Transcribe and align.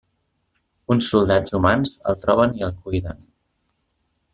Uns 0.95 1.11
soldats 1.13 1.55
humans 1.59 1.95
el 2.13 2.19
troben 2.25 2.59
i 2.63 2.69
el 2.71 2.77
cuiden. 2.87 3.25